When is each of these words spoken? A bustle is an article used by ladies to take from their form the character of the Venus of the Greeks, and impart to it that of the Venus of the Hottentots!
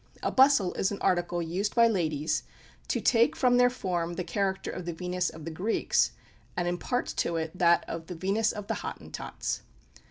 A 0.23 0.31
bustle 0.31 0.73
is 0.73 0.91
an 0.91 0.97
article 0.99 1.43
used 1.43 1.75
by 1.75 1.87
ladies 1.87 2.41
to 2.87 2.99
take 2.99 3.35
from 3.35 3.57
their 3.57 3.69
form 3.69 4.15
the 4.15 4.23
character 4.23 4.71
of 4.71 4.85
the 4.85 4.93
Venus 4.95 5.29
of 5.29 5.45
the 5.45 5.51
Greeks, 5.51 6.13
and 6.57 6.67
impart 6.67 7.05
to 7.17 7.35
it 7.35 7.51
that 7.55 7.85
of 7.87 8.07
the 8.07 8.15
Venus 8.15 8.51
of 8.51 8.65
the 8.65 8.73
Hottentots! 8.81 9.61